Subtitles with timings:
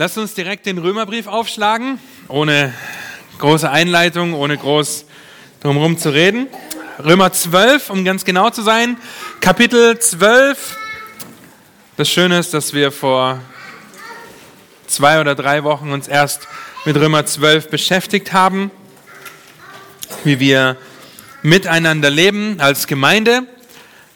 [0.00, 1.98] Lasst uns direkt den Römerbrief aufschlagen,
[2.28, 2.72] ohne
[3.40, 5.06] große Einleitung, ohne groß
[5.58, 6.46] drumherum zu reden.
[7.04, 8.96] Römer 12, um ganz genau zu sein,
[9.40, 10.76] Kapitel 12.
[11.96, 13.40] Das Schöne ist, dass wir vor
[14.86, 16.46] zwei oder drei Wochen uns erst
[16.84, 18.70] mit Römer 12 beschäftigt haben,
[20.22, 20.76] wie wir
[21.42, 23.48] miteinander leben als Gemeinde,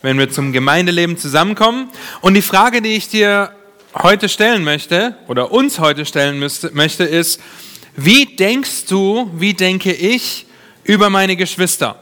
[0.01, 1.91] wenn wir zum Gemeindeleben zusammenkommen.
[2.21, 3.53] Und die Frage, die ich dir
[3.95, 7.41] heute stellen möchte oder uns heute stellen müsste, möchte, ist,
[7.96, 10.46] wie denkst du, wie denke ich
[10.85, 11.99] über meine Geschwister?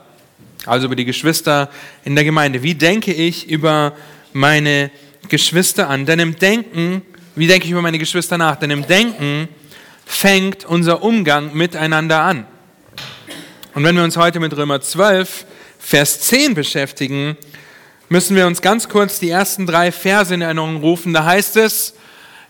[0.67, 1.71] Also über die Geschwister
[2.05, 2.63] in der Gemeinde.
[2.63, 3.95] Wie denke ich über
[4.33, 4.91] meine
[5.29, 6.07] Geschwister an?
[6.07, 7.03] Denn im Denken,
[7.35, 8.57] wie denke ich über meine Geschwister nach?
[8.57, 9.49] Denn im Denken
[10.05, 12.47] fängt unser Umgang miteinander an.
[13.75, 15.47] Und wenn wir uns heute mit Römer 12,
[15.79, 17.37] Vers 10 beschäftigen,
[18.11, 21.15] müssen wir uns ganz kurz die ersten drei Verse in Erinnerung rufen.
[21.15, 21.95] Da heißt es,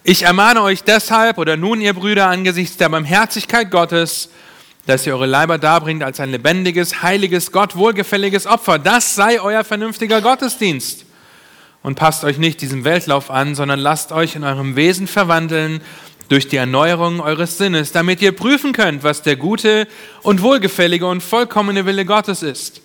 [0.03, 4.31] ich ermahne euch deshalb, oder nun ihr Brüder, angesichts der Barmherzigkeit Gottes,
[4.87, 8.79] dass ihr eure Leiber darbringt als ein lebendiges, heiliges, Gott wohlgefälliges Opfer.
[8.79, 11.05] Das sei euer vernünftiger Gottesdienst.
[11.83, 15.83] Und passt euch nicht diesem Weltlauf an, sondern lasst euch in eurem Wesen verwandeln
[16.31, 19.87] durch die Erneuerung eures Sinnes, damit ihr prüfen könnt, was der gute
[20.23, 22.81] und wohlgefällige und vollkommene Wille Gottes ist.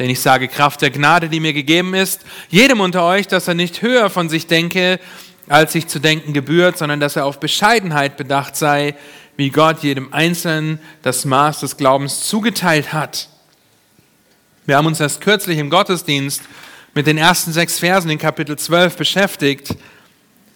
[0.00, 3.54] Denn ich sage Kraft der Gnade, die mir gegeben ist, jedem unter euch, dass er
[3.54, 4.98] nicht höher von sich denke,
[5.46, 8.94] als sich zu denken gebührt, sondern dass er auf Bescheidenheit bedacht sei,
[9.36, 13.28] wie Gott jedem Einzelnen das Maß des Glaubens zugeteilt hat.
[14.64, 16.44] Wir haben uns erst kürzlich im Gottesdienst
[16.94, 19.76] mit den ersten sechs Versen in Kapitel 12 beschäftigt.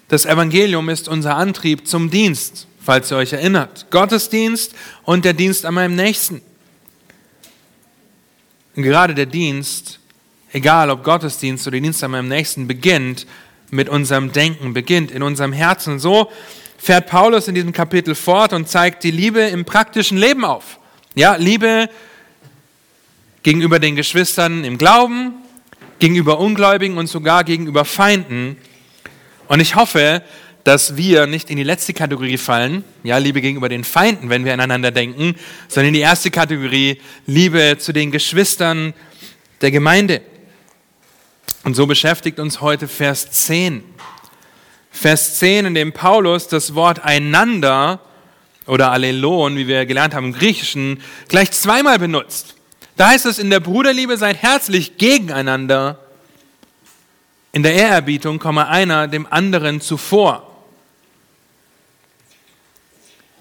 [0.09, 3.89] Das Evangelium ist unser Antrieb zum Dienst, falls ihr euch erinnert.
[3.91, 6.41] Gottesdienst und der Dienst an meinem Nächsten.
[8.77, 10.01] Und gerade der Dienst,
[10.53, 13.27] egal ob Gottesdienst oder Dienst an meinem Nächsten, beginnt
[13.71, 15.99] mit unserem Denken, beginnt in unserem Herzen.
[15.99, 16.31] So
[16.79, 20.79] fährt Paulus in diesem Kapitel fort und zeigt die Liebe im praktischen Leben auf.
[21.15, 21.89] Ja, Liebe
[23.43, 25.35] gegenüber den Geschwistern im Glauben,
[25.99, 28.57] gegenüber Ungläubigen und sogar gegenüber Feinden.
[29.49, 30.23] Und ich hoffe,
[30.65, 34.55] dass wir nicht in die letzte Kategorie fallen, ja, Liebe gegenüber den Feinden, wenn wir
[34.55, 35.37] aneinander denken,
[35.69, 38.95] sondern in die erste Kategorie, Liebe zu den Geschwistern
[39.61, 40.23] der Gemeinde.
[41.65, 43.85] Und so beschäftigt uns heute Vers 10.
[44.91, 48.01] Vers 10, in dem Paulus das Wort einander
[48.67, 52.55] oder Allelon, wie wir gelernt haben im Griechischen, gleich zweimal benutzt.
[52.97, 55.99] Da heißt es, in der Bruderliebe seid herzlich gegeneinander.
[57.53, 60.54] In der Ehrerbietung komme einer dem anderen zuvor.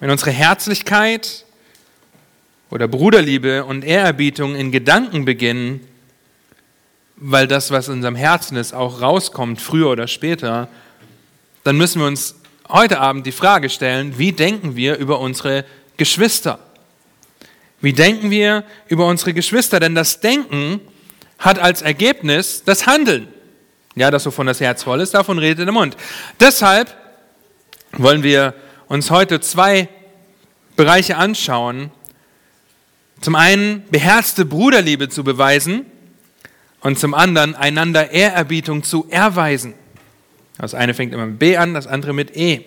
[0.03, 1.45] Wenn unsere Herzlichkeit
[2.69, 5.79] oder Bruderliebe und Ehrerbietung in Gedanken beginnen,
[7.15, 10.67] weil das, was in unserem Herzen ist, auch rauskommt, früher oder später,
[11.63, 12.35] dann müssen wir uns
[12.67, 15.63] heute Abend die Frage stellen, wie denken wir über unsere
[15.95, 16.59] Geschwister?
[17.79, 19.79] Wie denken wir über unsere Geschwister?
[19.79, 20.81] Denn das Denken
[21.39, 23.29] hat als Ergebnis das Handeln.
[23.95, 25.95] Ja, das wovon das Herz voll ist, davon redet der Mund.
[26.41, 26.93] Deshalb
[27.93, 28.53] wollen wir
[28.87, 29.87] uns heute zwei
[30.75, 31.91] Bereiche anschauen.
[33.21, 35.85] Zum einen beherzte Bruderliebe zu beweisen
[36.81, 39.73] und zum anderen einander Ehrerbietung zu erweisen.
[40.57, 42.61] Das eine fängt immer mit B an, das andere mit E.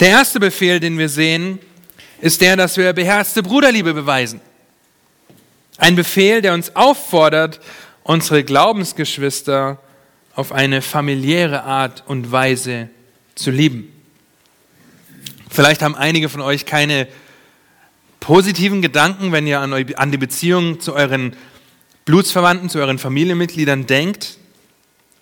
[0.00, 1.58] Der erste Befehl, den wir sehen,
[2.20, 4.40] ist der, dass wir beherzte Bruderliebe beweisen.
[5.78, 7.60] Ein Befehl, der uns auffordert,
[8.02, 9.78] unsere Glaubensgeschwister
[10.34, 12.88] auf eine familiäre Art und Weise
[13.34, 13.92] zu lieben.
[15.56, 17.08] Vielleicht haben einige von euch keine
[18.20, 21.34] positiven Gedanken, wenn ihr an die Beziehung zu euren
[22.04, 24.36] Blutsverwandten, zu euren Familienmitgliedern denkt.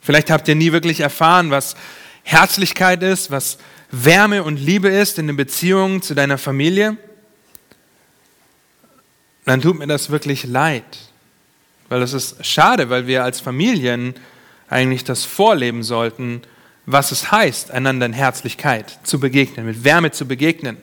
[0.00, 1.76] Vielleicht habt ihr nie wirklich erfahren, was
[2.24, 3.58] Herzlichkeit ist, was
[3.92, 6.96] Wärme und Liebe ist in den Beziehungen zu deiner Familie.
[9.44, 10.98] Dann tut mir das wirklich leid,
[11.88, 14.14] weil das ist schade, weil wir als Familien
[14.68, 16.42] eigentlich das vorleben sollten,
[16.86, 20.76] was es heißt, einander in Herzlichkeit zu begegnen, mit Wärme zu begegnen.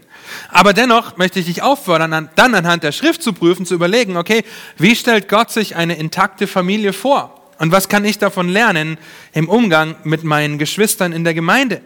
[0.49, 4.43] Aber dennoch möchte ich dich auffordern, dann anhand der Schrift zu prüfen, zu überlegen, okay,
[4.77, 7.37] wie stellt Gott sich eine intakte Familie vor?
[7.59, 8.97] Und was kann ich davon lernen
[9.33, 11.81] im Umgang mit meinen Geschwistern in der Gemeinde?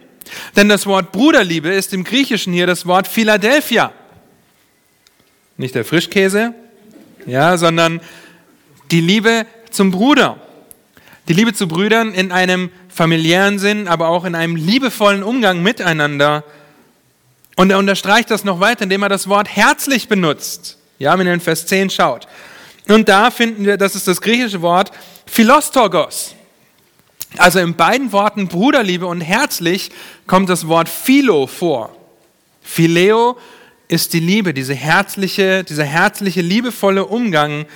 [0.56, 3.92] Denn das Wort Bruderliebe ist im Griechischen hier das Wort Philadelphia.
[5.56, 6.54] Nicht der Frischkäse,
[7.26, 8.00] ja, sondern
[8.90, 10.40] die Liebe zum Bruder.
[11.28, 16.44] Die Liebe zu Brüdern in einem familiären Sinn, aber auch in einem liebevollen Umgang miteinander.
[17.56, 20.78] Und er unterstreicht das noch weiter, indem er das Wort herzlich benutzt.
[20.98, 22.28] Ja, wenn ihr in Vers 10 schaut.
[22.86, 24.92] Und da finden wir, das ist das griechische Wort
[25.26, 26.36] Philostorgos.
[27.38, 29.90] Also in beiden Worten Bruderliebe und herzlich
[30.28, 31.94] kommt das Wort Philo vor.
[32.62, 33.36] Phileo
[33.88, 37.66] ist die Liebe, diese herzliche, dieser herzliche, liebevolle Umgang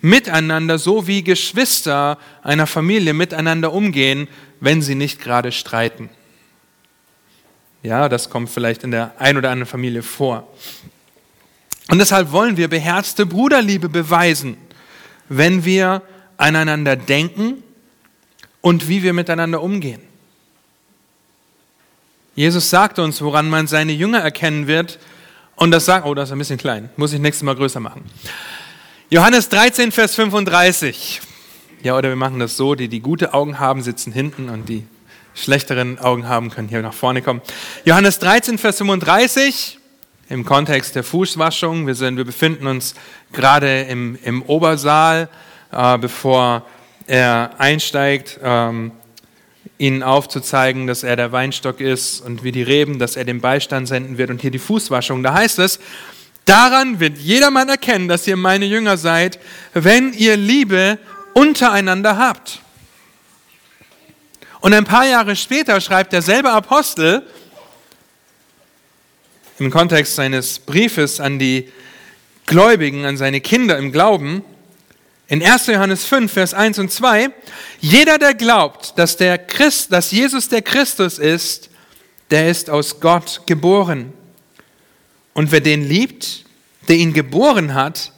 [0.00, 4.28] miteinander, so wie Geschwister einer Familie miteinander umgehen,
[4.60, 6.10] wenn sie nicht gerade streiten.
[7.82, 10.48] Ja, das kommt vielleicht in der ein oder anderen Familie vor.
[11.90, 14.56] Und deshalb wollen wir beherzte Bruderliebe beweisen,
[15.28, 16.02] wenn wir
[16.36, 17.62] aneinander denken
[18.60, 20.00] und wie wir miteinander umgehen.
[22.34, 24.98] Jesus sagt uns, woran man seine Jünger erkennen wird.
[25.56, 28.04] Und das sagt, oh, das ist ein bisschen klein, muss ich nächstes Mal größer machen.
[29.10, 31.22] Johannes 13, Vers 35.
[31.82, 34.86] Ja, oder wir machen das so, die, die gute Augen haben, sitzen hinten und die
[35.34, 37.40] schlechteren Augen haben, können hier nach vorne kommen.
[37.86, 39.78] Johannes 13, Vers 35,
[40.28, 41.86] im Kontext der Fußwaschung.
[41.86, 42.94] Wir, sind, wir befinden uns
[43.32, 45.30] gerade im, im Obersaal,
[45.72, 46.66] äh, bevor
[47.06, 48.92] er einsteigt, ähm,
[49.78, 53.88] ihnen aufzuzeigen, dass er der Weinstock ist und wie die Reben, dass er den Beistand
[53.88, 55.22] senden wird und hier die Fußwaschung.
[55.22, 55.80] Da heißt es,
[56.48, 59.38] Daran wird jedermann erkennen, dass ihr meine Jünger seid,
[59.74, 60.98] wenn ihr Liebe
[61.34, 62.62] untereinander habt.
[64.60, 67.22] Und ein paar Jahre später schreibt derselbe Apostel
[69.58, 71.70] im Kontext seines Briefes an die
[72.46, 74.42] Gläubigen, an seine Kinder im Glauben,
[75.26, 75.66] in 1.
[75.66, 77.28] Johannes 5, Vers 1 und 2,
[77.80, 81.68] jeder, der glaubt, dass, der Christ, dass Jesus der Christus ist,
[82.30, 84.14] der ist aus Gott geboren.
[85.34, 86.44] Und wer den liebt,
[86.88, 88.12] der ihn geboren hat,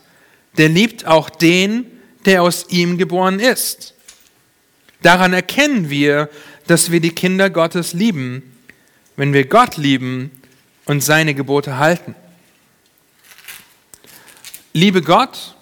[0.56, 1.86] der liebt auch den,
[2.24, 3.94] der aus ihm geboren ist.
[5.02, 6.28] Daran erkennen wir,
[6.66, 8.42] dass wir die Kinder Gottes lieben,
[9.16, 10.30] wenn wir Gott lieben
[10.84, 12.14] und seine Gebote halten.
[14.72, 15.56] Liebe Gott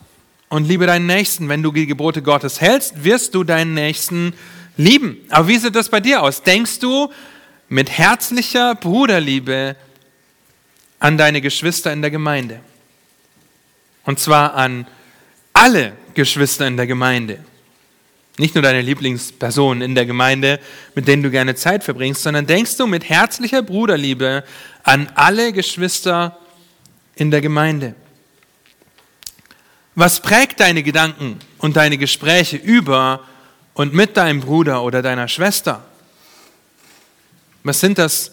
[0.48, 1.48] und liebe deinen Nächsten.
[1.48, 4.34] Wenn du die Gebote Gottes hältst, wirst du deinen Nächsten
[4.76, 5.18] lieben.
[5.30, 6.42] Aber wie sieht das bei dir aus?
[6.42, 7.10] Denkst du
[7.68, 9.76] mit herzlicher Bruderliebe
[10.98, 12.60] an deine Geschwister in der Gemeinde.
[14.04, 14.86] Und zwar an
[15.52, 17.44] alle Geschwister in der Gemeinde.
[18.38, 20.60] Nicht nur deine Lieblingspersonen in der Gemeinde,
[20.94, 24.44] mit denen du gerne Zeit verbringst, sondern denkst du mit herzlicher Bruderliebe
[24.84, 26.38] an alle Geschwister
[27.16, 27.94] in der Gemeinde.
[29.96, 33.24] Was prägt deine Gedanken und deine Gespräche über
[33.74, 35.84] und mit deinem Bruder oder deiner Schwester?
[37.64, 38.30] Was sind das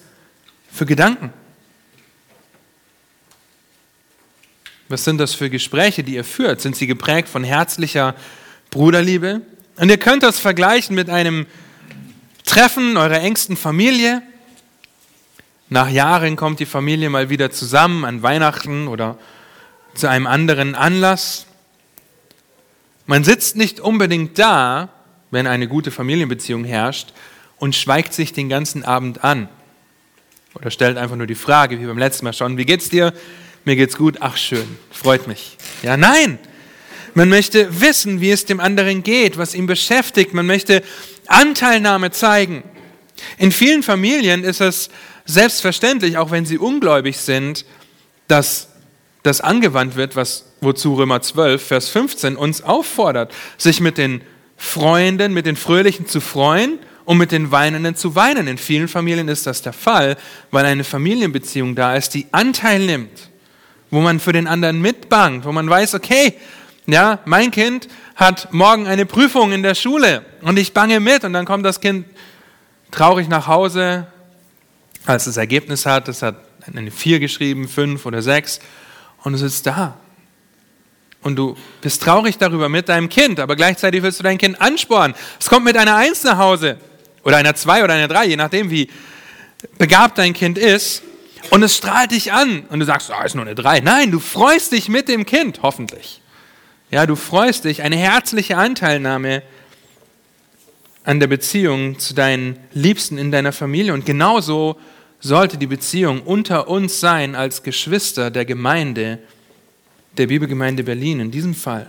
[0.71, 1.33] für Gedanken?
[4.87, 6.61] Was sind das für Gespräche, die ihr führt?
[6.61, 8.15] Sind sie geprägt von herzlicher
[8.69, 9.41] Bruderliebe?
[9.77, 11.47] Und ihr könnt das vergleichen mit einem
[12.45, 14.21] Treffen eurer engsten Familie.
[15.69, 19.17] Nach Jahren kommt die Familie mal wieder zusammen an Weihnachten oder
[19.95, 21.47] zu einem anderen Anlass.
[23.07, 24.89] Man sitzt nicht unbedingt da,
[25.31, 27.13] wenn eine gute Familienbeziehung herrscht,
[27.57, 29.47] und schweigt sich den ganzen Abend an.
[30.53, 33.13] Oder stellt einfach nur die Frage, wie beim letzten Mal schon, wie geht's dir?
[33.65, 35.57] Mir geht's gut, ach schön, freut mich.
[35.81, 36.39] Ja, nein.
[37.15, 40.33] Man möchte wissen, wie es dem anderen geht, was ihn beschäftigt.
[40.33, 40.83] Man möchte
[41.27, 42.63] Anteilnahme zeigen.
[43.37, 44.89] In vielen Familien ist es
[45.25, 47.65] selbstverständlich, auch wenn sie ungläubig sind,
[48.27, 48.67] dass
[49.23, 54.21] das angewandt wird, was, wozu Römer 12, Vers 15 uns auffordert, sich mit den
[54.57, 58.47] Freunden, mit den Fröhlichen zu freuen und mit den Weinenden zu weinen.
[58.47, 60.17] In vielen Familien ist das der Fall,
[60.51, 63.29] weil eine Familienbeziehung da ist, die Anteil nimmt
[63.95, 66.33] wo man für den anderen mitbangt, wo man weiß, okay,
[66.85, 67.87] ja, mein Kind
[68.17, 71.79] hat morgen eine Prüfung in der Schule und ich bange mit und dann kommt das
[71.79, 72.05] Kind
[72.91, 74.05] traurig nach Hause,
[75.05, 76.35] als das Ergebnis hat, es hat
[76.75, 78.59] eine 4 geschrieben, 5 oder 6
[79.23, 79.97] und du sitzt da.
[81.21, 85.15] Und du bist traurig darüber mit deinem Kind, aber gleichzeitig willst du dein Kind anspornen.
[85.39, 86.77] Es kommt mit einer 1 nach Hause
[87.23, 88.89] oder einer 2 oder einer 3, je nachdem, wie
[89.77, 91.01] begabt dein Kind ist.
[91.49, 93.79] Und es strahlt dich an und du sagst, ah, ist nur eine drei.
[93.79, 96.21] Nein, du freust dich mit dem Kind, hoffentlich.
[96.91, 99.43] Ja, du freust dich, eine herzliche Anteilnahme
[101.03, 103.93] an der Beziehung zu deinen Liebsten in deiner Familie.
[103.93, 104.77] Und genauso
[105.19, 109.19] sollte die Beziehung unter uns sein als Geschwister der Gemeinde,
[110.17, 111.87] der Bibelgemeinde Berlin in diesem Fall.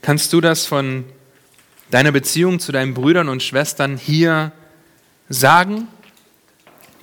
[0.00, 1.04] Kannst du das von
[1.90, 4.52] deiner Beziehung zu deinen Brüdern und Schwestern hier
[5.28, 5.86] sagen?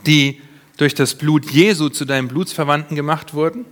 [0.05, 0.41] Die
[0.77, 3.65] durch das Blut Jesu zu deinen Blutsverwandten gemacht wurden?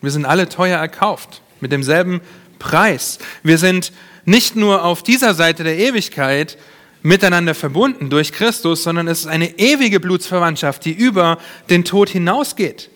[0.00, 2.20] Wir sind alle teuer erkauft, mit demselben
[2.58, 3.18] Preis.
[3.42, 3.92] Wir sind
[4.24, 6.58] nicht nur auf dieser Seite der Ewigkeit
[7.02, 11.38] miteinander verbunden durch Christus, sondern es ist eine ewige Blutsverwandtschaft, die über
[11.68, 12.90] den Tod hinausgeht.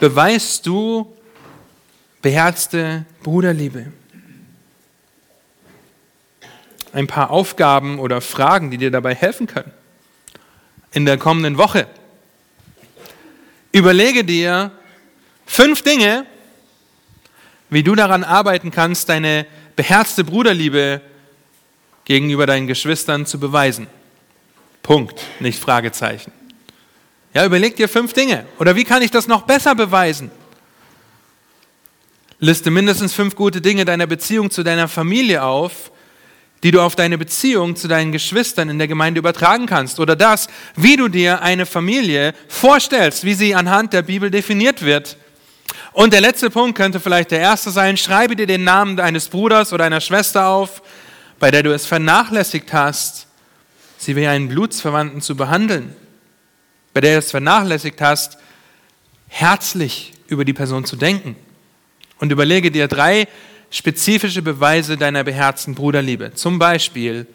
[0.00, 1.14] Beweist du
[2.22, 3.92] beherzte Bruderliebe?
[6.92, 9.72] ein paar Aufgaben oder Fragen, die dir dabei helfen können.
[10.92, 11.86] In der kommenden Woche.
[13.72, 14.70] Überlege dir
[15.46, 16.26] fünf Dinge,
[17.70, 19.46] wie du daran arbeiten kannst, deine
[19.76, 21.00] beherzte Bruderliebe
[22.04, 23.86] gegenüber deinen Geschwistern zu beweisen.
[24.82, 26.32] Punkt, nicht Fragezeichen.
[27.32, 28.44] Ja, überleg dir fünf Dinge.
[28.58, 30.30] Oder wie kann ich das noch besser beweisen?
[32.38, 35.92] Liste mindestens fünf gute Dinge deiner Beziehung zu deiner Familie auf,
[36.62, 39.98] die du auf deine Beziehung zu deinen Geschwistern in der Gemeinde übertragen kannst.
[39.98, 45.16] Oder das, wie du dir eine Familie vorstellst, wie sie anhand der Bibel definiert wird.
[45.92, 47.96] Und der letzte Punkt könnte vielleicht der erste sein.
[47.96, 50.82] Schreibe dir den Namen deines Bruders oder einer Schwester auf,
[51.38, 53.26] bei der du es vernachlässigt hast,
[53.98, 55.94] sie wie einen Blutsverwandten zu behandeln.
[56.94, 58.38] Bei der du es vernachlässigt hast,
[59.28, 61.36] herzlich über die Person zu denken.
[62.18, 63.26] Und überlege dir drei
[63.72, 66.32] spezifische Beweise deiner beherzten Bruderliebe.
[66.34, 67.26] Zum Beispiel,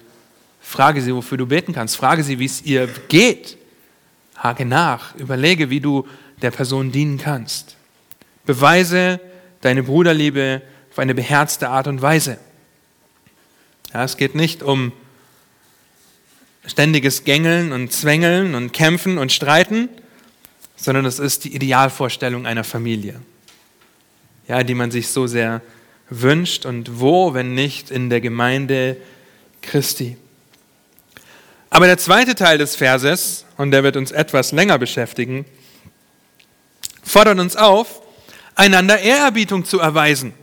[0.61, 1.97] frage sie, wofür du beten kannst.
[1.97, 3.57] Frage sie, wie es ihr geht.
[4.37, 5.15] Hake nach.
[5.15, 6.07] Überlege, wie du
[6.41, 7.75] der Person dienen kannst.
[8.45, 9.19] Beweise
[9.61, 12.37] deine Bruderliebe auf eine beherzte Art und Weise.
[13.93, 14.91] Ja, es geht nicht um
[16.67, 19.89] ständiges Gängeln und Zwängeln und Kämpfen und Streiten,
[20.75, 23.21] sondern es ist die Idealvorstellung einer Familie,
[24.47, 25.61] ja, die man sich so sehr
[26.09, 28.97] wünscht und wo, wenn nicht in der Gemeinde
[29.61, 30.17] Christi.
[31.69, 35.45] Aber der zweite Teil des Verses, und der wird uns etwas länger beschäftigen,
[37.03, 38.01] fordert uns auf,
[38.55, 40.33] einander Ehrerbietung zu erweisen.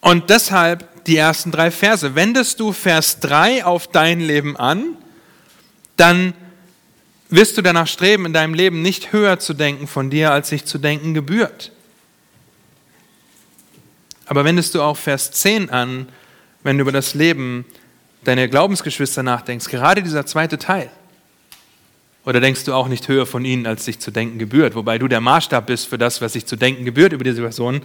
[0.00, 2.14] Und deshalb die ersten drei Verse.
[2.14, 4.96] Wendest du Vers 3 auf dein Leben an,
[5.96, 6.34] dann
[7.30, 10.64] wirst du danach streben, in deinem Leben nicht höher zu denken von dir, als sich
[10.64, 11.72] zu denken gebührt.
[14.26, 16.08] Aber wendest du auch Vers 10 an,
[16.62, 17.64] wenn du über das Leben
[18.24, 20.90] deiner Glaubensgeschwister nachdenkst, gerade dieser zweite Teil.
[22.26, 25.08] Oder denkst du auch nicht höher von ihnen, als sich zu denken gebührt, wobei du
[25.08, 27.82] der Maßstab bist für das, was sich zu denken gebührt über diese Person,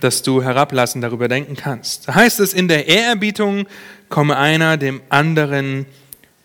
[0.00, 2.08] dass du herablassen darüber denken kannst.
[2.08, 3.66] Da heißt es, in der Ehrerbietung
[4.08, 5.86] komme einer dem anderen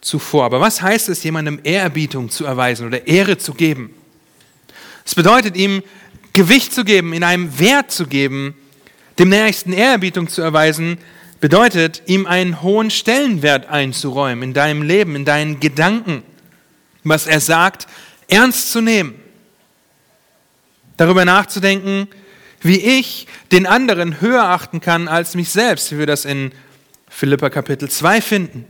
[0.01, 0.46] zuvor.
[0.46, 3.94] Aber was heißt es, jemandem Ehrerbietung zu erweisen oder Ehre zu geben?
[5.06, 5.84] Es bedeutet ihm
[6.34, 8.56] Gewicht zu geben, in einem Wert zu geben,
[9.18, 10.98] dem Nächsten Ehrerbietung zu erweisen,
[11.39, 16.24] bedeutet ihm einen hohen Stellenwert einzuräumen in deinem Leben, in deinen Gedanken,
[17.04, 17.88] was er sagt,
[18.27, 19.16] ernst zu nehmen,
[20.98, 22.08] darüber nachzudenken,
[22.62, 26.51] wie ich den anderen höher achten kann als mich selbst, wie wir das in
[27.08, 28.66] Philippa Kapitel 2 finden.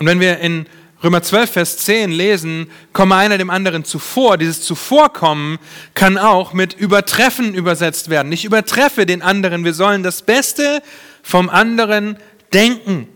[0.00, 0.66] Und wenn wir in
[1.04, 4.38] Römer 12, Vers 10 lesen, komme einer dem anderen zuvor.
[4.38, 5.58] Dieses Zuvorkommen
[5.92, 8.32] kann auch mit übertreffen übersetzt werden.
[8.32, 9.62] Ich übertreffe den anderen.
[9.62, 10.82] Wir sollen das Beste
[11.22, 12.16] vom anderen
[12.54, 13.08] denken.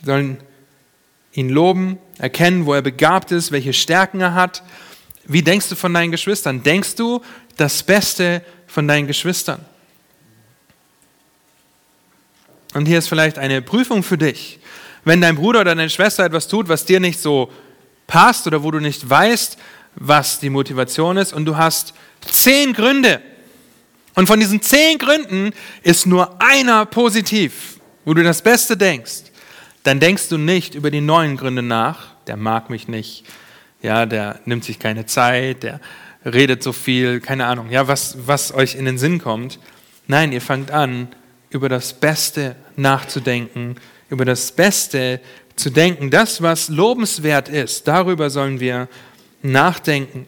[0.00, 0.38] Wir sollen
[1.34, 4.62] ihn loben, erkennen, wo er begabt ist, welche Stärken er hat.
[5.24, 6.62] Wie denkst du von deinen Geschwistern?
[6.62, 7.20] Denkst du
[7.58, 9.66] das Beste von deinen Geschwistern?
[12.74, 14.58] Und hier ist vielleicht eine Prüfung für dich.
[15.04, 17.50] Wenn dein Bruder oder deine Schwester etwas tut, was dir nicht so
[18.06, 19.58] passt oder wo du nicht weißt,
[19.96, 23.20] was die Motivation ist und du hast zehn Gründe.
[24.14, 25.52] Und von diesen zehn Gründen
[25.82, 29.24] ist nur einer positiv, wo du das Beste denkst.
[29.84, 32.12] Dann denkst du nicht über die neuen Gründe nach.
[32.26, 33.24] Der mag mich nicht.
[33.82, 35.64] Ja, der nimmt sich keine Zeit.
[35.64, 35.80] Der
[36.24, 37.20] redet so viel.
[37.20, 37.70] Keine Ahnung.
[37.70, 39.58] Ja, was, was euch in den Sinn kommt.
[40.06, 41.08] Nein, ihr fangt an,
[41.52, 43.76] über das Beste nachzudenken,
[44.08, 45.20] über das Beste
[45.54, 46.10] zu denken.
[46.10, 48.88] Das, was lobenswert ist, darüber sollen wir
[49.42, 50.26] nachdenken.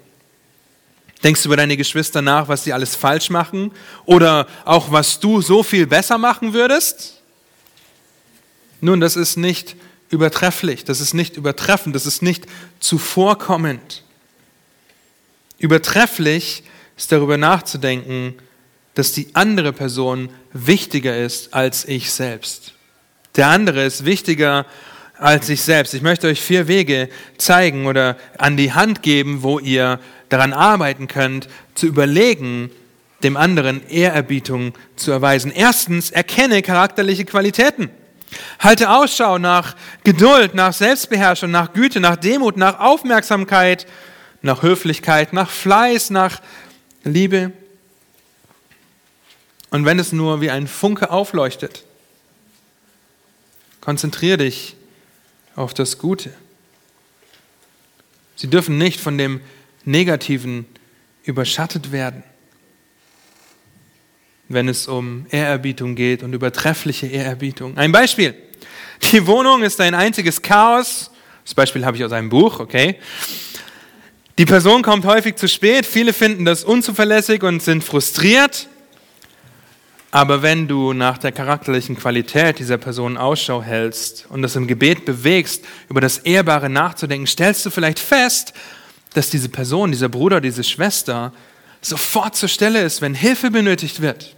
[1.23, 3.73] Denkst du über deine Geschwister nach, was sie alles falsch machen?
[4.05, 7.23] Oder auch, was du so viel besser machen würdest?
[8.83, 9.77] Nun, das ist nicht
[10.11, 12.45] übertrefflich, das ist nicht übertreffend, das ist nicht
[12.79, 14.03] zuvorkommend.
[15.59, 16.65] Übertrefflich
[16.97, 18.35] ist darüber nachzudenken,
[18.95, 22.75] dass die andere Person wichtiger ist als ich selbst.
[23.37, 24.67] Der andere ist wichtiger
[25.19, 25.95] als ich selbst.
[25.95, 27.09] Ich möchte euch vier Wege
[27.39, 32.71] zeigen oder an die Hand geben, wo ihr daran arbeiten könnt, zu überlegen,
[33.23, 35.51] dem anderen Ehrerbietung zu erweisen.
[35.55, 37.91] Erstens, erkenne charakterliche Qualitäten.
[38.59, 43.87] Halte Ausschau nach Geduld, nach Selbstbeherrschung, nach Güte, nach Demut, nach Aufmerksamkeit,
[44.43, 46.41] nach Höflichkeit, nach Fleiß, nach
[47.05, 47.53] Liebe.
[49.75, 51.83] Und wenn es nur wie ein Funke aufleuchtet,
[53.81, 54.77] konzentriere dich
[55.57, 56.33] auf das Gute.
[58.37, 59.41] Sie dürfen nicht von dem
[59.85, 60.67] Negativen
[61.25, 62.23] überschattet werden,
[64.49, 67.77] wenn es um Ehrerbietung geht und übertreffliche Ehrerbietung.
[67.77, 68.37] Ein Beispiel.
[69.11, 71.11] Die Wohnung ist ein einziges Chaos.
[71.43, 73.01] Das Beispiel habe ich aus einem Buch, okay.
[74.39, 75.85] Die Person kommt häufig zu spät.
[75.85, 78.69] Viele finden das unzuverlässig und sind frustriert.
[80.15, 85.05] Aber wenn du nach der charakterlichen Qualität dieser Person Ausschau hältst und das im Gebet
[85.05, 88.53] bewegst, über das Ehrbare nachzudenken, stellst du vielleicht fest,
[89.15, 91.33] dass diese Person, dieser Bruder, diese Schwester
[91.81, 94.37] sofort zur Stelle ist, wenn Hilfe benötigt wird.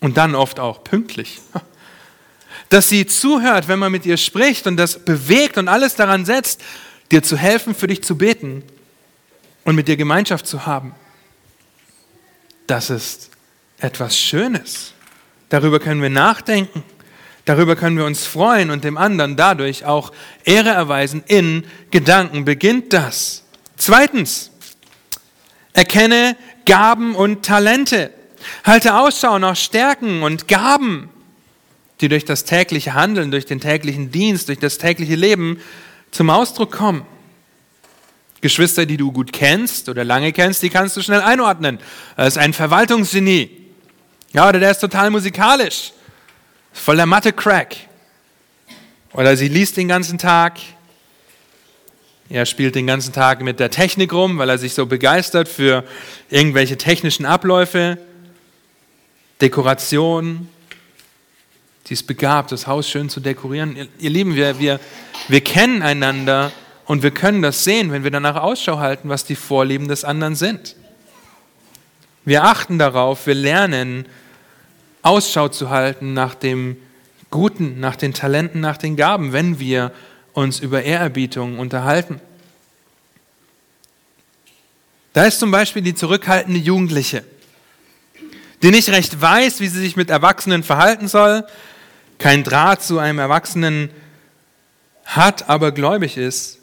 [0.00, 1.38] Und dann oft auch pünktlich.
[2.68, 6.62] Dass sie zuhört, wenn man mit ihr spricht und das bewegt und alles daran setzt,
[7.12, 8.64] dir zu helfen, für dich zu beten
[9.62, 10.96] und mit dir Gemeinschaft zu haben.
[12.70, 13.30] Das ist
[13.80, 14.92] etwas Schönes.
[15.48, 16.84] Darüber können wir nachdenken.
[17.44, 20.12] Darüber können wir uns freuen und dem anderen dadurch auch
[20.44, 21.24] Ehre erweisen.
[21.26, 23.42] In Gedanken beginnt das.
[23.76, 24.52] Zweitens,
[25.72, 28.12] erkenne Gaben und Talente.
[28.62, 31.10] Halte Ausschau nach Stärken und Gaben,
[32.00, 35.60] die durch das tägliche Handeln, durch den täglichen Dienst, durch das tägliche Leben
[36.12, 37.04] zum Ausdruck kommen.
[38.40, 41.78] Geschwister, die du gut kennst oder lange kennst, die kannst du schnell einordnen.
[42.16, 43.50] Er ist ein Verwaltungsgenie.
[44.32, 45.92] Ja, oder der ist total musikalisch.
[46.72, 47.76] Voll der Mathe-Crack.
[49.12, 50.58] Oder sie liest den ganzen Tag.
[52.28, 55.84] Er spielt den ganzen Tag mit der Technik rum, weil er sich so begeistert für
[56.28, 57.98] irgendwelche technischen Abläufe,
[59.40, 60.48] Dekoration.
[61.84, 63.74] Sie ist begabt, das Haus schön zu dekorieren.
[63.74, 64.78] Ihr, ihr Lieben, wir, wir,
[65.26, 66.52] wir kennen einander
[66.90, 70.34] und wir können das sehen, wenn wir danach Ausschau halten, was die Vorlieben des anderen
[70.34, 70.74] sind.
[72.24, 74.06] Wir achten darauf, wir lernen
[75.02, 76.76] Ausschau zu halten nach dem
[77.30, 79.92] Guten, nach den Talenten, nach den Gaben, wenn wir
[80.32, 82.20] uns über Ehrerbietung unterhalten.
[85.12, 87.22] Da ist zum Beispiel die zurückhaltende Jugendliche,
[88.64, 91.46] die nicht recht weiß, wie sie sich mit Erwachsenen verhalten soll,
[92.18, 93.90] kein Draht zu einem Erwachsenen
[95.04, 96.59] hat, aber gläubig ist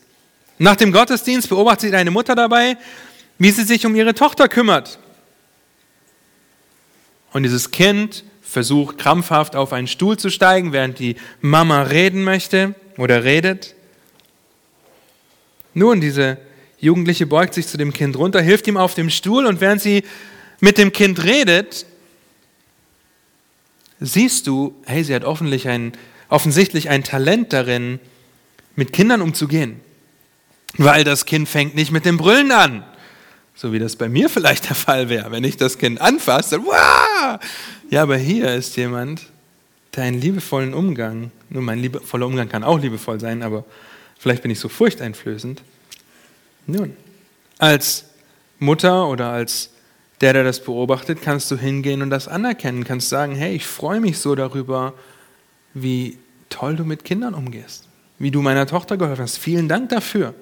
[0.57, 2.77] nach dem Gottesdienst beobachtet eine Mutter dabei,
[3.37, 4.99] wie sie sich um ihre Tochter kümmert.
[7.31, 12.73] Und dieses Kind versucht krampfhaft auf einen Stuhl zu steigen, während die Mama reden möchte
[12.97, 13.75] oder redet.
[15.73, 16.37] Nun, diese
[16.79, 20.03] Jugendliche beugt sich zu dem Kind runter, hilft ihm auf dem Stuhl und während sie
[20.59, 21.85] mit dem Kind redet,
[23.99, 25.93] siehst du, hey, sie hat offensichtlich ein,
[26.29, 27.99] offensichtlich ein Talent darin,
[28.75, 29.79] mit Kindern umzugehen.
[30.77, 32.83] Weil das Kind fängt nicht mit dem Brüllen an.
[33.55, 35.31] So wie das bei mir vielleicht der Fall wäre.
[35.31, 37.39] Wenn ich das Kind anfasse, Wah!
[37.89, 39.23] Ja, aber hier ist jemand,
[39.95, 43.65] der einen liebevollen Umgang, nur mein liebevoller Umgang kann auch liebevoll sein, aber
[44.19, 45.63] vielleicht bin ich so furchteinflößend.
[46.67, 46.95] Nun,
[47.57, 48.05] als
[48.59, 49.71] Mutter oder als
[50.21, 53.99] der, der das beobachtet, kannst du hingehen und das anerkennen, kannst sagen, hey, ich freue
[53.99, 54.93] mich so darüber,
[55.73, 56.17] wie
[56.49, 57.87] toll du mit Kindern umgehst,
[58.19, 59.37] wie du meiner Tochter geholfen hast.
[59.37, 60.33] Vielen Dank dafür.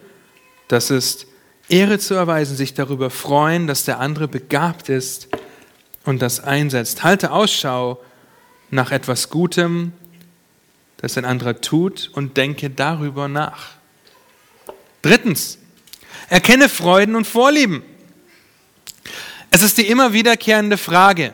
[0.68, 1.28] Das ist
[1.70, 5.30] Ehre zu erweisen, sich darüber freuen, dass der andere begabt ist
[6.04, 7.04] und das einsetzt.
[7.04, 8.02] Halte Ausschau
[8.70, 9.94] nach etwas Gutem,
[10.98, 13.72] das ein anderer tut und denke darüber nach.
[15.02, 15.60] Drittens,
[16.30, 17.84] erkenne Freuden und Vorlieben.
[19.52, 21.34] Es ist die immer wiederkehrende Frage,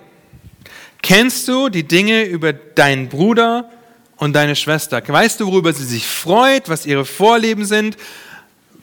[1.01, 3.69] kennst du die Dinge über deinen Bruder
[4.17, 5.01] und deine Schwester?
[5.05, 7.97] Weißt du, worüber sie sich freut, was ihre Vorlieben sind,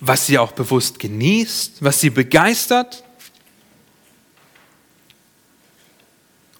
[0.01, 3.05] was sie auch bewusst genießt, was sie begeistert.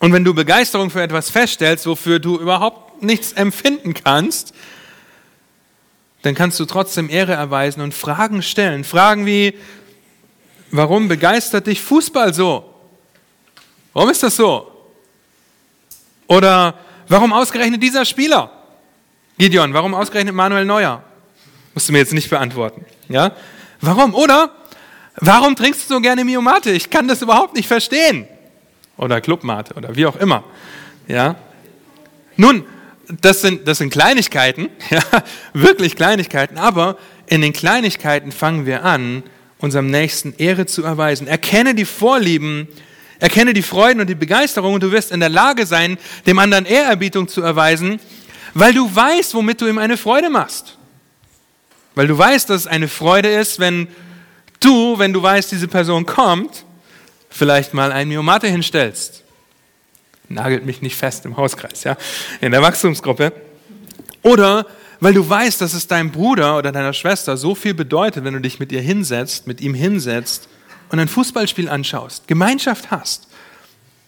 [0.01, 4.55] Und wenn du Begeisterung für etwas feststellst, wofür du überhaupt nichts empfinden kannst,
[6.23, 8.85] dann kannst du trotzdem Ehre erweisen und Fragen stellen.
[8.85, 9.55] Fragen wie,
[10.71, 12.75] warum begeistert dich Fußball so?
[13.93, 14.71] Warum ist das so?
[16.27, 16.75] Oder
[17.09, 18.53] warum ausgerechnet dieser Spieler?
[19.39, 21.03] Gideon, warum ausgerechnet Manuel Neuer?
[21.79, 22.85] Musst du mir jetzt nicht beantworten.
[23.09, 23.31] Ja?
[23.81, 24.13] Warum?
[24.17, 24.51] Oder
[25.15, 26.73] warum trinkst du so gerne Miomate?
[26.73, 28.27] Ich kann das überhaupt nicht verstehen.
[28.97, 30.43] Oder Clubmate oder wie auch immer.
[31.07, 31.37] Ja?
[32.37, 32.65] Nun,
[33.21, 35.01] das sind, das sind Kleinigkeiten, ja,
[35.53, 39.23] wirklich Kleinigkeiten, aber in den Kleinigkeiten fangen wir an,
[39.59, 41.29] unserem Nächsten Ehre zu erweisen.
[41.29, 42.67] Erkenne die Vorlieben,
[43.21, 46.67] erkenne die Freuden und die Begeisterung und du wirst in der Lage sein, dem anderen
[46.67, 48.01] Ehrerbietung zu erweisen,
[48.53, 50.78] weil du weißt, womit du ihm eine Freude machst.
[51.99, 53.89] Weil du weißt, dass es eine Freude ist, wenn
[54.61, 56.65] du, wenn du weißt, diese Person kommt,
[57.29, 59.25] vielleicht mal ein Miomate hinstellst.
[60.29, 61.97] Nagelt mich nicht fest im Hauskreis, ja,
[62.41, 63.33] in der Wachstumsgruppe.
[64.23, 64.65] Oder
[65.01, 68.41] weil du weißt, dass es deinem Bruder oder deiner Schwester so viel bedeutet, wenn du
[68.41, 70.49] dich mit ihr hinsetzt, mit ihm hinsetzt
[70.91, 73.27] und ein Fußballspiel anschaust, Gemeinschaft hast.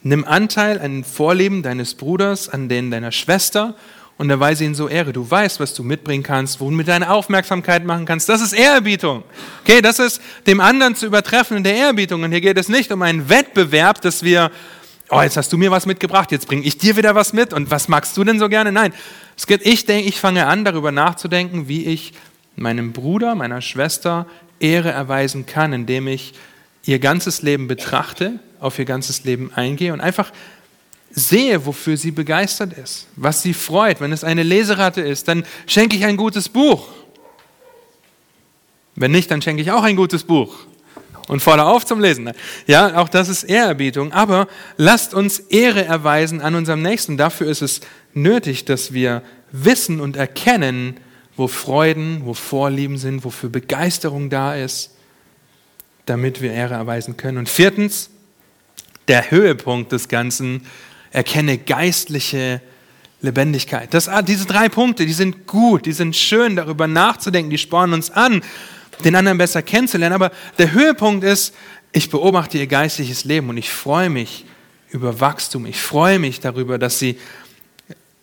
[0.05, 3.75] Nimm Anteil an den Vorleben deines Bruders, an denen deiner Schwester
[4.21, 5.15] und erweise ihn so Ehre.
[5.15, 8.29] Du weißt, was du mitbringen kannst, wo du mit deiner Aufmerksamkeit machen kannst.
[8.29, 9.25] Das ist Ehrerbietung.
[9.65, 12.23] Okay, das ist dem anderen zu übertreffen in der Ehrerbietung.
[12.23, 14.51] Und hier geht es nicht um einen Wettbewerb, dass wir,
[15.09, 17.71] oh, jetzt hast du mir was mitgebracht, jetzt bringe ich dir wieder was mit und
[17.71, 18.73] was magst du denn so gerne?
[18.73, 18.93] Nein,
[19.39, 22.13] es geht, ich denke, ich fange an, darüber nachzudenken, wie ich
[22.57, 24.27] meinem Bruder, meiner Schwester
[24.59, 26.35] Ehre erweisen kann, indem ich
[26.85, 30.31] ihr ganzes Leben betrachte, auf ihr ganzes Leben eingehe und einfach
[31.11, 34.01] sehe, wofür sie begeistert ist, was sie freut.
[34.01, 36.89] Wenn es eine Leseratte ist, dann schenke ich ein gutes Buch.
[38.95, 40.57] Wenn nicht, dann schenke ich auch ein gutes Buch
[41.31, 42.33] und fordere auf zum Lesen.
[42.67, 44.13] Ja, auch das ist Ehrerbietung.
[44.13, 47.17] Aber lasst uns Ehre erweisen an unserem Nächsten.
[47.17, 47.81] Dafür ist es
[48.15, 50.97] nötig, dass wir wissen und erkennen,
[51.37, 54.91] wo Freuden, wo Vorlieben sind, wofür Begeisterung da ist,
[56.07, 57.39] damit wir Ehre erweisen können.
[57.39, 58.11] Und viertens,
[59.07, 60.67] der Höhepunkt des Ganzen
[61.11, 62.61] erkenne geistliche
[63.23, 63.93] Lebendigkeit.
[63.93, 67.95] Das, ah, diese drei Punkte, die sind gut, die sind schön, darüber nachzudenken, die spornen
[67.95, 68.43] uns an,
[69.05, 70.15] den anderen besser kennenzulernen.
[70.15, 71.55] Aber der Höhepunkt ist,
[71.93, 74.47] ich beobachte ihr geistliches Leben und ich freue mich
[74.91, 75.67] über Wachstum.
[75.67, 77.19] Ich freue mich darüber, dass sie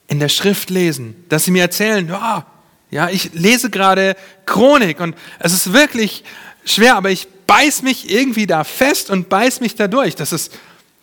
[0.07, 2.43] in der Schrift lesen, dass sie mir erzählen, oh,
[2.89, 6.23] ja, ich lese gerade Chronik und es ist wirklich
[6.63, 10.15] schwer, aber ich beiß mich irgendwie da fest und beiß mich da durch.
[10.15, 10.57] Das ist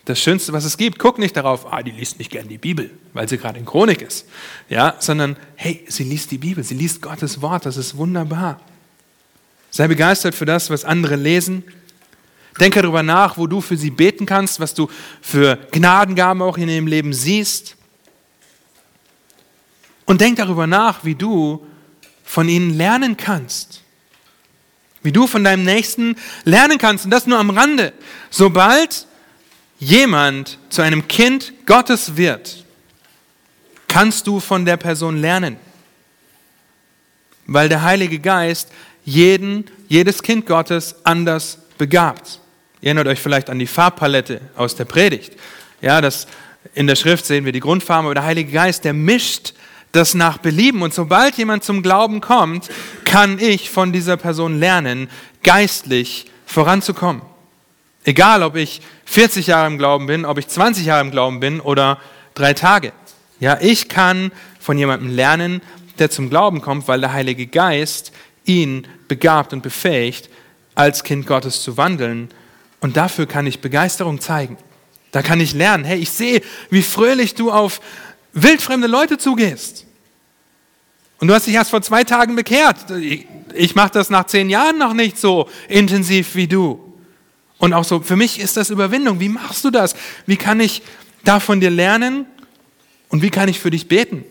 [0.05, 0.99] das Schönste, was es gibt.
[0.99, 4.01] Guck nicht darauf, ah, die liest nicht gern die Bibel, weil sie gerade in Chronik
[4.01, 4.27] ist.
[4.69, 8.61] Ja, sondern, hey, sie liest die Bibel, sie liest Gottes Wort, das ist wunderbar.
[9.71, 11.63] Sei begeistert für das, was andere lesen.
[12.59, 14.89] Denke darüber nach, wo du für sie beten kannst, was du
[15.21, 17.75] für Gnadengaben auch in ihrem Leben siehst.
[20.05, 21.65] Und denk darüber nach, wie du
[22.23, 23.81] von ihnen lernen kannst.
[25.01, 26.15] Wie du von deinem Nächsten
[26.45, 27.05] lernen kannst.
[27.05, 27.91] Und das nur am Rande.
[28.29, 29.04] Sobald
[29.85, 32.65] jemand zu einem Kind Gottes wird,
[33.87, 35.57] kannst du von der Person lernen.
[37.45, 38.71] Weil der Heilige Geist
[39.03, 42.39] jeden, jedes Kind Gottes anders begabt.
[42.81, 45.33] Ihr erinnert euch vielleicht an die Farbpalette aus der Predigt.
[45.81, 46.25] Ja, das,
[46.73, 49.53] in der Schrift sehen wir die Grundfarben, aber der Heilige Geist, der mischt
[49.91, 50.81] das nach Belieben.
[50.81, 52.69] Und sobald jemand zum Glauben kommt,
[53.03, 55.09] kann ich von dieser Person lernen,
[55.43, 57.21] geistlich voranzukommen.
[58.03, 61.59] Egal, ob ich 40 Jahre im Glauben bin, ob ich 20 Jahre im Glauben bin
[61.59, 61.99] oder
[62.33, 62.91] drei Tage.
[63.39, 65.61] Ja, ich kann von jemandem lernen,
[65.99, 68.11] der zum Glauben kommt, weil der Heilige Geist
[68.45, 70.29] ihn begabt und befähigt,
[70.73, 72.29] als Kind Gottes zu wandeln.
[72.81, 74.57] Und dafür kann ich Begeisterung zeigen.
[75.11, 77.79] Da kann ich lernen, hey, ich sehe, wie fröhlich du auf
[78.33, 79.85] wildfremde Leute zugehst.
[81.19, 82.77] Und du hast dich erst vor zwei Tagen bekehrt.
[83.53, 86.84] Ich mache das nach zehn Jahren noch nicht so intensiv wie du.
[87.57, 89.19] Und auch so, für mich ist das Überwindung.
[89.19, 89.95] Wie machst du das?
[90.25, 90.81] Wie kann ich
[91.23, 92.25] da von dir lernen?
[93.09, 94.23] Und wie kann ich für dich beten?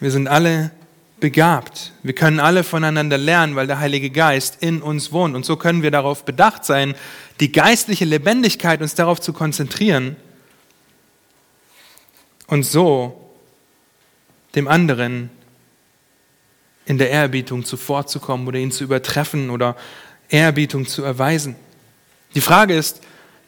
[0.00, 0.72] Wir sind alle
[1.20, 1.92] begabt.
[2.02, 5.34] Wir können alle voneinander lernen, weil der Heilige Geist in uns wohnt.
[5.34, 6.94] Und so können wir darauf bedacht sein,
[7.40, 10.16] die geistliche Lebendigkeit uns darauf zu konzentrieren
[12.46, 13.30] und so
[14.54, 15.30] dem anderen
[16.86, 19.76] in der Ehrerbietung zuvorzukommen oder ihn zu übertreffen oder
[20.28, 21.56] Ehrerbietung zu erweisen.
[22.34, 23.00] Die Frage ist,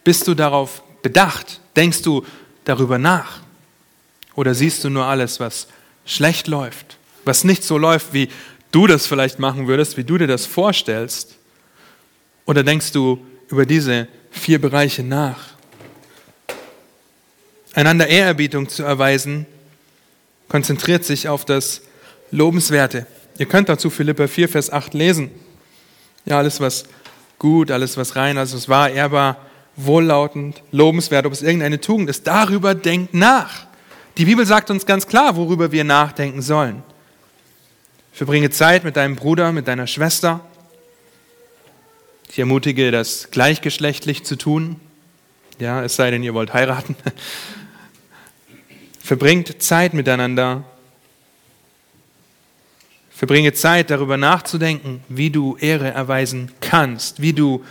[0.05, 1.61] bist du darauf bedacht?
[1.77, 2.25] Denkst du
[2.65, 3.41] darüber nach?
[4.35, 5.69] Oder siehst du nur alles, was
[6.05, 8.29] schlecht läuft, was nicht so läuft, wie
[8.73, 11.37] du das vielleicht machen würdest, wie du dir das vorstellst?
[12.45, 15.49] Oder denkst du über diese vier Bereiche nach?
[17.75, 19.47] Einander Ehrerbietung zu erweisen,
[20.49, 21.83] konzentriert sich auf das
[22.31, 23.07] Lobenswerte.
[23.39, 25.31] Ihr könnt dazu Philippa 4, Vers 8 lesen.
[26.25, 26.85] Ja, alles, was
[27.39, 29.37] gut, alles, was rein, alles, was wahr, ehrbar,
[29.77, 33.67] wohllautend, lobenswert, ob es irgendeine Tugend ist, darüber denkt nach.
[34.17, 36.83] Die Bibel sagt uns ganz klar, worüber wir nachdenken sollen.
[38.13, 40.41] Verbringe Zeit mit deinem Bruder, mit deiner Schwester.
[42.29, 44.81] Ich ermutige, das gleichgeschlechtlich zu tun.
[45.61, 46.97] Ja, es sei denn, ihr wollt heiraten.
[49.01, 50.65] Verbringt Zeit miteinander
[53.19, 57.65] Verbringe Zeit darüber nachzudenken, wie du Ehre erweisen kannst, wie du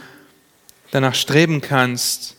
[0.91, 2.35] danach streben kannst,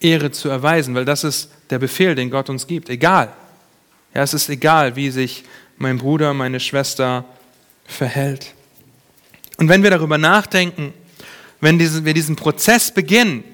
[0.00, 2.88] Ehre zu erweisen, weil das ist der Befehl, den Gott uns gibt.
[2.88, 3.32] Egal.
[4.12, 5.44] Ja, es ist egal, wie sich
[5.76, 7.24] mein Bruder, meine Schwester
[7.86, 8.54] verhält.
[9.58, 10.92] Und wenn wir darüber nachdenken,
[11.60, 13.44] wenn wir diesen Prozess beginnen,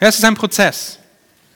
[0.00, 0.98] ja, es ist ein Prozess.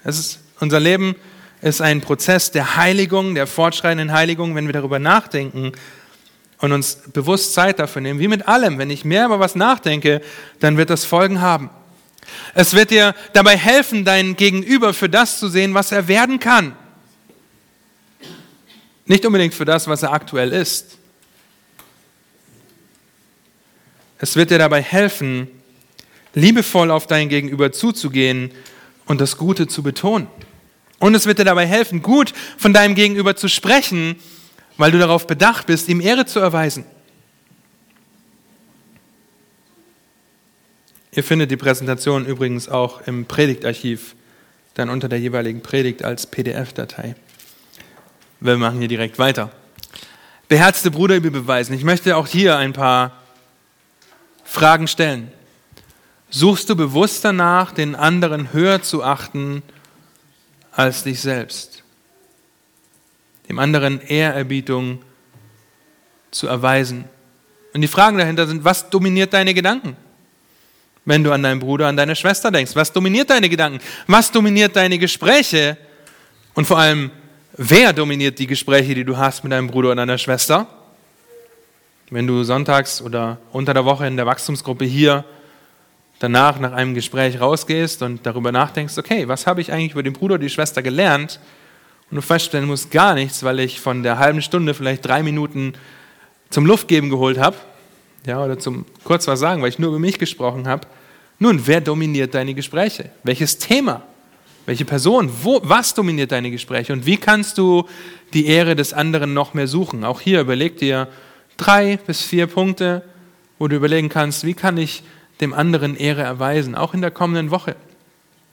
[0.04, 1.16] Es ist, unser Leben
[1.62, 5.72] ist ein Prozess der Heiligung, der fortschreitenden Heiligung, wenn wir darüber nachdenken
[6.60, 8.20] und uns bewusst Zeit dafür nehmen.
[8.20, 10.22] Wie mit allem, wenn ich mehr über was nachdenke,
[10.60, 11.70] dann wird das Folgen haben.
[12.54, 16.74] Es wird dir dabei helfen, dein Gegenüber für das zu sehen, was er werden kann.
[19.04, 20.98] Nicht unbedingt für das, was er aktuell ist.
[24.18, 25.48] Es wird dir dabei helfen,
[26.34, 28.50] liebevoll auf dein Gegenüber zuzugehen
[29.06, 30.26] und das Gute zu betonen.
[30.98, 34.16] Und es wird dir dabei helfen, gut von deinem Gegenüber zu sprechen,
[34.76, 36.84] weil du darauf bedacht bist, ihm Ehre zu erweisen.
[41.12, 44.14] Ihr findet die Präsentation übrigens auch im Predigtarchiv,
[44.74, 47.14] dann unter der jeweiligen Predigt als PDF-Datei.
[48.40, 49.50] Wir machen hier direkt weiter.
[50.48, 51.72] Beherzte Bruderliebe beweisen.
[51.72, 53.12] Ich möchte auch hier ein paar
[54.44, 55.32] Fragen stellen.
[56.28, 59.62] Suchst du bewusst danach, den anderen höher zu achten
[60.72, 61.82] als dich selbst?
[63.48, 65.00] Dem anderen Ehrerbietung
[66.30, 67.04] zu erweisen.
[67.72, 69.96] Und die Fragen dahinter sind, was dominiert deine Gedanken?
[71.04, 73.78] Wenn du an deinen Bruder, an deine Schwester denkst, was dominiert deine Gedanken?
[74.08, 75.76] Was dominiert deine Gespräche?
[76.54, 77.10] Und vor allem,
[77.56, 80.66] wer dominiert die Gespräche, die du hast mit deinem Bruder und deiner Schwester?
[82.10, 85.24] Wenn du sonntags oder unter der Woche in der Wachstumsgruppe hier
[86.18, 90.12] danach nach einem Gespräch rausgehst und darüber nachdenkst, okay, was habe ich eigentlich über den
[90.12, 91.40] Bruder oder die Schwester gelernt?
[92.10, 95.74] Und du feststellen musst gar nichts, weil ich von der halben Stunde vielleicht drei Minuten
[96.50, 97.56] zum Luftgeben geholt habe,
[98.26, 100.86] ja, oder zum kurz was sagen, weil ich nur über mich gesprochen habe.
[101.38, 103.10] Nun, wer dominiert deine Gespräche?
[103.22, 104.02] Welches Thema?
[104.64, 105.30] Welche Person?
[105.42, 106.92] Wo, was dominiert deine Gespräche?
[106.92, 107.86] Und wie kannst du
[108.34, 110.02] die Ehre des anderen noch mehr suchen?
[110.04, 111.08] Auch hier überleg dir
[111.56, 113.02] drei bis vier Punkte,
[113.58, 115.02] wo du überlegen kannst, wie kann ich
[115.40, 117.76] dem anderen Ehre erweisen, auch in der kommenden Woche.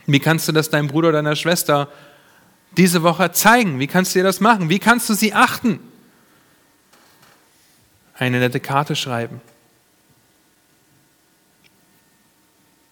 [0.06, 1.90] Wie kannst du das deinem Bruder oder deiner Schwester
[2.78, 3.80] diese Woche zeigen?
[3.80, 4.70] Wie kannst du dir das machen?
[4.70, 5.80] Wie kannst du sie achten?
[8.16, 9.42] Eine nette Karte schreiben.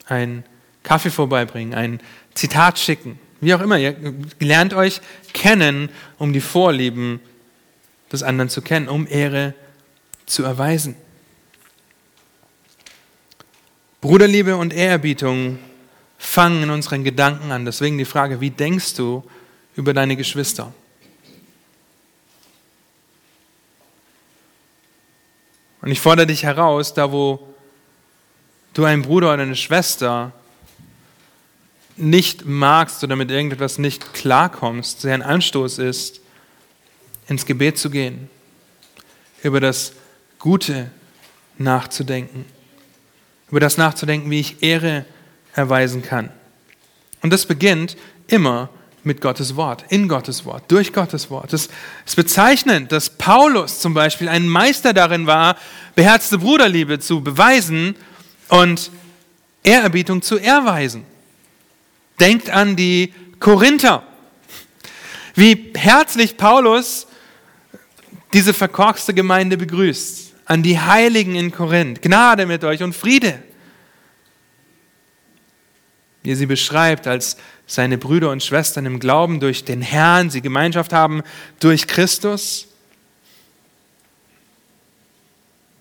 [0.05, 0.43] Ein
[0.83, 2.01] Kaffee vorbeibringen, ein
[2.33, 3.77] Zitat schicken, wie auch immer.
[3.77, 3.95] Ihr
[4.39, 4.99] lernt euch
[5.33, 7.19] kennen, um die Vorlieben
[8.11, 9.53] des anderen zu kennen, um Ehre
[10.25, 10.95] zu erweisen.
[14.01, 15.59] Bruderliebe und Ehrerbietung
[16.17, 17.65] fangen in unseren Gedanken an.
[17.65, 19.23] Deswegen die Frage, wie denkst du
[19.81, 20.73] über deine Geschwister?
[25.81, 27.55] Und ich fordere dich heraus, da wo
[28.73, 30.31] du einen Bruder oder eine Schwester
[31.97, 36.21] nicht magst oder mit irgendetwas nicht klarkommst, der ein Anstoß ist,
[37.27, 38.29] ins Gebet zu gehen,
[39.43, 39.93] über das
[40.39, 40.91] Gute
[41.57, 42.45] nachzudenken
[43.51, 45.05] über das nachzudenken, wie ich Ehre
[45.53, 46.29] erweisen kann.
[47.21, 48.69] Und das beginnt immer
[49.03, 51.53] mit Gottes Wort, in Gottes Wort, durch Gottes Wort.
[51.53, 51.69] Es
[52.05, 55.57] ist bezeichnend, dass Paulus zum Beispiel ein Meister darin war,
[55.95, 57.95] beherzte Bruderliebe zu beweisen
[58.49, 58.91] und
[59.63, 61.05] Ehrerbietung zu erweisen.
[62.19, 64.03] Denkt an die Korinther.
[65.33, 67.07] Wie herzlich Paulus
[68.33, 72.01] diese verkorkste Gemeinde begrüßt an die Heiligen in Korinth.
[72.01, 73.41] Gnade mit euch und Friede.
[76.23, 77.37] Wie er sie beschreibt als
[77.73, 81.23] seine Brüder und Schwestern im Glauben durch den Herrn, sie Gemeinschaft haben
[81.59, 82.67] durch Christus.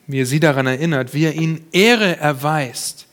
[0.07, 3.07] Wie er sie daran erinnert, wie er ihnen Ehre erweist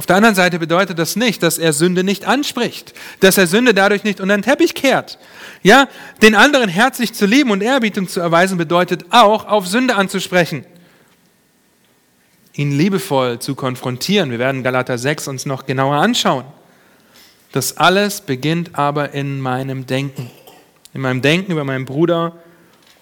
[0.00, 3.74] auf der anderen Seite bedeutet das nicht, dass er Sünde nicht anspricht, dass er Sünde
[3.74, 5.18] dadurch nicht unter den Teppich kehrt.
[5.62, 5.88] Ja,
[6.22, 10.64] den anderen herzlich zu lieben und Ehrbietung zu erweisen bedeutet auch, auf Sünde anzusprechen,
[12.60, 14.30] ihn liebevoll zu konfrontieren.
[14.30, 16.44] Wir werden Galater 6 uns noch genauer anschauen.
[17.52, 20.30] Das alles beginnt aber in meinem Denken,
[20.92, 22.36] in meinem Denken über meinen Bruder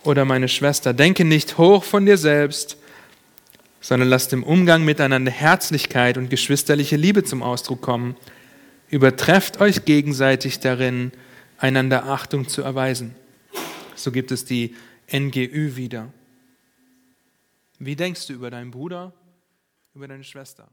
[0.05, 0.95] oder meine Schwester.
[0.95, 2.77] Denke nicht hoch von dir selbst,
[3.81, 8.17] sondern lasst im Umgang miteinander Herzlichkeit und geschwisterliche Liebe zum Ausdruck kommen.
[8.91, 11.11] Übertrefft euch gegenseitig darin,
[11.59, 13.17] einander Achtung zu erweisen.
[13.97, 14.77] So gibt es die
[15.13, 16.13] NGÜ wieder.
[17.81, 19.13] Wie denkst du über deinen Bruder,
[19.95, 20.73] über deine Schwester?